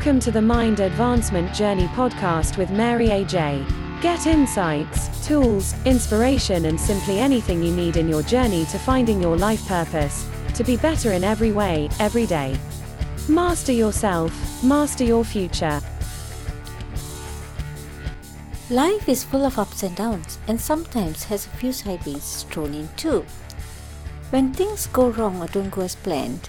Welcome 0.00 0.20
to 0.20 0.30
the 0.30 0.40
Mind 0.40 0.80
Advancement 0.80 1.52
Journey 1.52 1.86
podcast 1.88 2.56
with 2.56 2.70
Mary 2.70 3.08
AJ. 3.08 4.00
Get 4.00 4.26
insights, 4.26 5.26
tools, 5.26 5.74
inspiration, 5.84 6.64
and 6.64 6.80
simply 6.80 7.18
anything 7.18 7.62
you 7.62 7.70
need 7.70 7.98
in 7.98 8.08
your 8.08 8.22
journey 8.22 8.64
to 8.70 8.78
finding 8.78 9.20
your 9.20 9.36
life 9.36 9.68
purpose 9.68 10.26
to 10.54 10.64
be 10.64 10.78
better 10.78 11.12
in 11.12 11.22
every 11.22 11.52
way, 11.52 11.90
every 11.98 12.24
day. 12.24 12.56
Master 13.28 13.72
yourself, 13.72 14.64
master 14.64 15.04
your 15.04 15.22
future. 15.22 15.82
Life 18.70 19.06
is 19.06 19.22
full 19.22 19.44
of 19.44 19.58
ups 19.58 19.82
and 19.82 19.94
downs, 19.94 20.38
and 20.48 20.58
sometimes 20.58 21.24
has 21.24 21.44
a 21.44 21.50
few 21.50 21.74
side 21.74 22.02
beams 22.06 22.44
thrown 22.44 22.72
in 22.72 22.88
too. 22.96 23.26
When 24.30 24.54
things 24.54 24.86
go 24.86 25.10
wrong 25.10 25.42
or 25.42 25.48
don't 25.48 25.68
go 25.68 25.82
as 25.82 25.94
planned, 25.94 26.48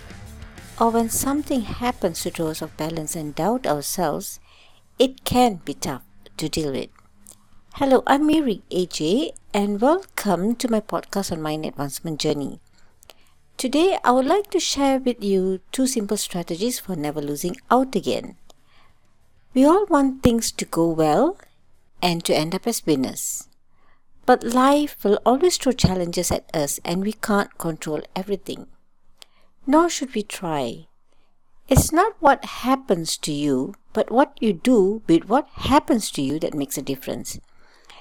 or 0.81 0.89
when 0.89 1.07
something 1.07 1.61
happens 1.61 2.23
to 2.23 2.31
throw 2.31 2.47
us 2.47 2.59
off 2.59 2.75
balance 2.75 3.15
and 3.15 3.35
doubt 3.35 3.67
ourselves, 3.67 4.39
it 4.97 5.23
can 5.23 5.61
be 5.63 5.75
tough 5.75 6.01
to 6.37 6.49
deal 6.49 6.71
with. 6.71 6.89
Hello, 7.75 8.01
I'm 8.07 8.25
Mary 8.25 8.63
AJ, 8.71 9.33
and 9.53 9.79
welcome 9.79 10.55
to 10.55 10.71
my 10.71 10.79
podcast 10.79 11.31
on 11.31 11.39
Mind 11.39 11.67
Advancement 11.67 12.19
Journey. 12.19 12.61
Today, 13.57 13.99
I 14.03 14.09
would 14.09 14.25
like 14.25 14.49
to 14.49 14.59
share 14.59 14.97
with 14.97 15.23
you 15.23 15.59
two 15.71 15.85
simple 15.85 16.17
strategies 16.17 16.79
for 16.79 16.95
never 16.95 17.21
losing 17.21 17.57
out 17.69 17.95
again. 17.95 18.37
We 19.53 19.63
all 19.63 19.85
want 19.85 20.23
things 20.23 20.51
to 20.53 20.65
go 20.65 20.89
well 20.89 21.37
and 22.01 22.25
to 22.25 22.35
end 22.35 22.55
up 22.55 22.65
as 22.65 22.87
winners. 22.87 23.47
But 24.25 24.43
life 24.43 24.97
will 25.03 25.19
always 25.27 25.57
throw 25.57 25.73
challenges 25.73 26.31
at 26.31 26.49
us 26.55 26.79
and 26.83 27.03
we 27.03 27.13
can't 27.13 27.55
control 27.59 28.01
everything. 28.15 28.65
Nor 29.65 29.89
should 29.89 30.15
we 30.15 30.23
try. 30.23 30.87
It's 31.67 31.91
not 31.91 32.13
what 32.19 32.43
happens 32.45 33.17
to 33.17 33.31
you, 33.31 33.75
but 33.93 34.11
what 34.11 34.37
you 34.41 34.53
do 34.53 35.03
with 35.07 35.25
what 35.25 35.47
happens 35.53 36.11
to 36.11 36.21
you 36.21 36.39
that 36.39 36.53
makes 36.53 36.77
a 36.77 36.81
difference. 36.81 37.39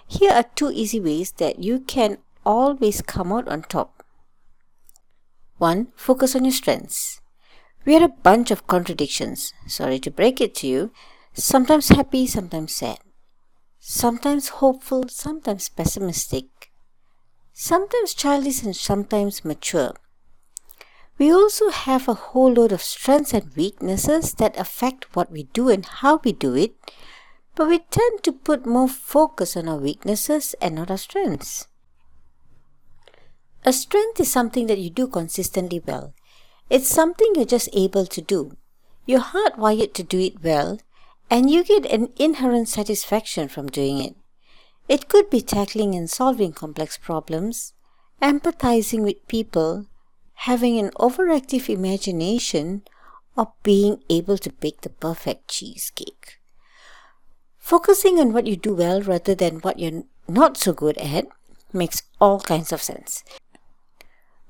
Here 0.07 0.33
are 0.33 0.45
two 0.55 0.71
easy 0.73 1.01
ways 1.01 1.33
that 1.33 1.59
you 1.59 1.81
can 1.81 2.19
always 2.45 3.03
come 3.03 3.33
out 3.33 3.49
on 3.49 3.63
top. 3.63 4.05
1. 5.59 5.89
Focus 5.95 6.35
on 6.35 6.45
your 6.45 6.53
strengths. 6.53 7.21
We 7.85 7.97
are 7.97 8.05
a 8.05 8.09
bunch 8.09 8.51
of 8.51 8.67
contradictions. 8.67 9.53
Sorry 9.67 9.99
to 10.01 10.11
break 10.11 10.41
it 10.41 10.55
to 10.57 10.67
you. 10.67 10.91
Sometimes 11.35 11.91
happy, 11.91 12.27
sometimes 12.27 12.75
sad 12.75 12.99
sometimes 13.81 14.49
hopeful, 14.61 15.09
sometimes 15.09 15.71
pessimistic, 15.71 16.71
sometimes 17.53 18.15
childish, 18.15 18.63
and 18.63 18.77
sometimes 18.77 19.45
mature. 19.45 19.95
We 21.21 21.31
also 21.31 21.69
have 21.69 22.09
a 22.09 22.15
whole 22.15 22.55
load 22.55 22.73
of 22.73 22.81
strengths 22.81 23.35
and 23.35 23.55
weaknesses 23.55 24.33
that 24.39 24.59
affect 24.59 25.15
what 25.15 25.31
we 25.31 25.43
do 25.53 25.69
and 25.69 25.85
how 25.85 26.19
we 26.25 26.33
do 26.33 26.55
it, 26.55 26.75
but 27.55 27.69
we 27.69 27.81
tend 27.91 28.23
to 28.23 28.33
put 28.33 28.65
more 28.65 28.89
focus 28.89 29.55
on 29.55 29.69
our 29.69 29.77
weaknesses 29.77 30.55
and 30.63 30.77
not 30.77 30.91
our 30.91 30.97
strengths. 30.97 31.69
A 33.67 33.73
strength 33.75 34.19
is 34.19 34.33
something 34.33 34.67
that 34.69 34.79
you 34.79 34.89
do 34.89 35.07
consistently 35.07 35.83
well. 35.87 36.15
It's 36.71 36.89
something 36.89 37.33
you're 37.35 37.45
just 37.45 37.69
able 37.75 38.07
to 38.07 38.23
do. 38.23 38.57
You're 39.05 39.21
hardwired 39.21 39.93
to 39.95 40.03
do 40.03 40.19
it 40.19 40.43
well, 40.43 40.81
and 41.29 41.51
you 41.51 41.63
get 41.63 41.85
an 41.85 42.15
inherent 42.17 42.71
satisfaction 42.71 43.49
from 43.49 43.67
doing 43.67 43.99
it. 43.99 44.17
It 44.89 45.11
could 45.11 45.29
be 45.29 45.43
tackling 45.43 45.95
and 45.95 46.09
solving 46.09 46.55
complex 46.55 46.97
problems, 46.97 47.75
empathizing 48.23 49.03
with 49.03 49.29
people, 49.29 49.85
having 50.45 50.79
an 50.79 50.91
overactive 50.99 51.69
imagination, 51.69 52.83
or 53.37 53.53
being 53.63 54.03
able 54.09 54.39
to 54.39 54.51
bake 54.53 54.81
the 54.81 54.89
perfect 54.89 55.49
cheesecake. 55.49 56.41
Focusing 57.59 58.19
on 58.19 58.33
what 58.33 58.47
you 58.47 58.57
do 58.57 58.75
well 58.75 59.03
rather 59.03 59.35
than 59.35 59.61
what 59.61 59.79
you're 59.79 60.05
not 60.27 60.57
so 60.57 60.73
good 60.73 60.97
at 60.97 61.27
makes 61.75 62.03
all 62.21 62.41
kinds 62.41 62.73
of 62.73 62.83
sense. 62.83 63.23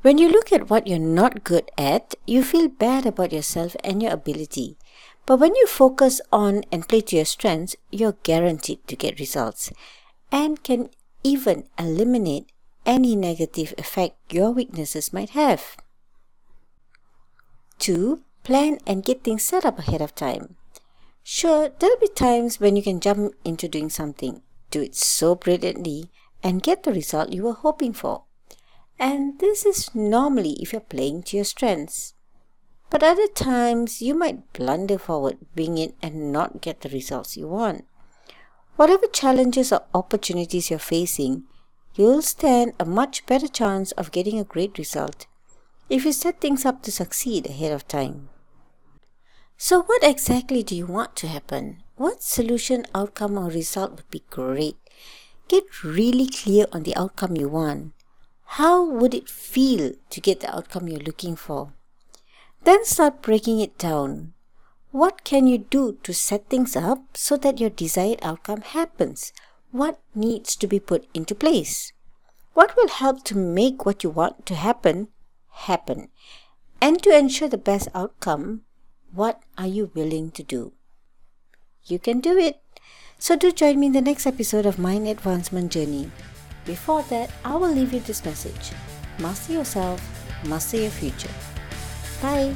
When 0.02 0.16
you 0.16 0.30
look 0.30 0.52
at 0.52 0.70
what 0.70 0.86
you're 0.86 0.98
not 0.98 1.42
good 1.42 1.70
at, 1.76 2.14
you 2.24 2.44
feel 2.44 2.68
bad 2.68 3.04
about 3.04 3.32
yourself 3.32 3.74
and 3.82 4.00
your 4.00 4.12
ability. 4.12 4.78
But 5.26 5.40
when 5.40 5.56
you 5.56 5.66
focus 5.66 6.20
on 6.32 6.62
and 6.70 6.88
play 6.88 7.00
to 7.02 7.16
your 7.16 7.24
strengths, 7.24 7.74
you're 7.90 8.16
guaranteed 8.22 8.86
to 8.86 8.94
get 8.94 9.18
results 9.18 9.72
and 10.30 10.62
can 10.62 10.88
even 11.24 11.64
eliminate 11.76 12.52
any 12.86 13.16
negative 13.16 13.74
effect 13.78 14.16
your 14.32 14.50
weaknesses 14.50 15.12
might 15.12 15.30
have. 15.30 15.76
2. 17.78 18.22
Plan 18.42 18.78
and 18.86 19.04
get 19.04 19.22
things 19.22 19.42
set 19.42 19.64
up 19.64 19.78
ahead 19.78 20.00
of 20.00 20.14
time. 20.14 20.56
Sure, 21.22 21.68
there'll 21.78 21.98
be 21.98 22.08
times 22.08 22.58
when 22.58 22.76
you 22.76 22.82
can 22.82 23.00
jump 23.00 23.34
into 23.44 23.68
doing 23.68 23.90
something, 23.90 24.42
do 24.70 24.82
it 24.82 24.94
so 24.94 25.34
brilliantly, 25.34 26.10
and 26.42 26.62
get 26.62 26.82
the 26.82 26.92
result 26.92 27.32
you 27.32 27.42
were 27.42 27.52
hoping 27.52 27.92
for. 27.92 28.24
And 28.98 29.38
this 29.38 29.64
is 29.64 29.94
normally 29.94 30.56
if 30.60 30.72
you're 30.72 30.80
playing 30.80 31.22
to 31.24 31.36
your 31.36 31.44
strengths. 31.44 32.14
But 32.90 33.02
other 33.02 33.28
times, 33.28 34.02
you 34.02 34.14
might 34.14 34.52
blunder 34.52 34.98
forward, 34.98 35.38
wing 35.54 35.78
it, 35.78 35.94
and 36.02 36.32
not 36.32 36.60
get 36.60 36.80
the 36.80 36.88
results 36.88 37.36
you 37.36 37.46
want. 37.46 37.86
Whatever 38.76 39.06
challenges 39.06 39.72
or 39.72 39.84
opportunities 39.94 40.70
you're 40.70 40.78
facing, 40.78 41.44
you'll 41.94 42.22
stand 42.22 42.72
a 42.78 42.84
much 42.84 43.26
better 43.26 43.48
chance 43.48 43.92
of 43.92 44.12
getting 44.12 44.38
a 44.38 44.44
great 44.44 44.78
result 44.78 45.26
if 45.88 46.04
you 46.04 46.12
set 46.12 46.40
things 46.40 46.64
up 46.64 46.82
to 46.82 46.92
succeed 46.92 47.46
ahead 47.46 47.72
of 47.72 47.88
time. 47.88 48.28
So, 49.56 49.82
what 49.82 50.02
exactly 50.02 50.62
do 50.62 50.74
you 50.74 50.86
want 50.86 51.16
to 51.16 51.28
happen? 51.28 51.82
What 51.96 52.22
solution, 52.22 52.86
outcome, 52.94 53.36
or 53.36 53.50
result 53.50 53.92
would 53.96 54.10
be 54.10 54.22
great? 54.30 54.76
Get 55.48 55.84
really 55.84 56.28
clear 56.28 56.66
on 56.72 56.84
the 56.84 56.96
outcome 56.96 57.36
you 57.36 57.48
want. 57.48 57.92
How 58.56 58.82
would 58.82 59.12
it 59.12 59.28
feel 59.28 59.92
to 60.08 60.20
get 60.20 60.40
the 60.40 60.54
outcome 60.54 60.88
you're 60.88 61.00
looking 61.00 61.36
for? 61.36 61.72
Then 62.64 62.84
start 62.84 63.20
breaking 63.20 63.60
it 63.60 63.76
down. 63.76 64.32
What 64.92 65.24
can 65.24 65.46
you 65.46 65.58
do 65.58 65.98
to 66.04 66.14
set 66.14 66.48
things 66.48 66.74
up 66.74 67.16
so 67.16 67.36
that 67.36 67.60
your 67.60 67.70
desired 67.70 68.18
outcome 68.22 68.62
happens? 68.62 69.32
What 69.72 70.00
needs 70.14 70.56
to 70.56 70.66
be 70.66 70.80
put 70.80 71.06
into 71.14 71.34
place? 71.34 71.92
What 72.54 72.74
will 72.76 72.88
help 72.88 73.24
to 73.24 73.36
make 73.36 73.86
what 73.86 74.02
you 74.02 74.10
want 74.10 74.44
to 74.46 74.54
happen 74.54 75.08
happen? 75.50 76.08
And 76.80 77.02
to 77.02 77.16
ensure 77.16 77.48
the 77.48 77.58
best 77.58 77.88
outcome, 77.94 78.62
what 79.12 79.42
are 79.56 79.66
you 79.66 79.90
willing 79.94 80.30
to 80.32 80.42
do? 80.42 80.72
You 81.84 81.98
can 81.98 82.20
do 82.20 82.36
it. 82.36 82.60
So 83.18 83.36
do 83.36 83.52
join 83.52 83.78
me 83.78 83.86
in 83.88 83.92
the 83.92 84.00
next 84.00 84.26
episode 84.26 84.66
of 84.66 84.78
Mind 84.78 85.06
Advancement 85.06 85.70
Journey. 85.70 86.10
Before 86.64 87.02
that, 87.04 87.30
I 87.44 87.54
will 87.54 87.72
leave 87.72 87.92
you 87.92 88.00
this 88.00 88.24
message 88.24 88.72
Master 89.18 89.52
yourself, 89.52 90.00
master 90.46 90.78
your 90.78 90.90
future. 90.90 91.34
Bye. 92.22 92.54